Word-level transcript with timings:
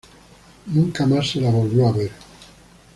Nunca 0.65 1.05
más 1.05 1.29
se 1.29 1.39
la 1.41 1.51
volvió 1.51 1.87
a 1.87 1.91
ver. 1.91 2.09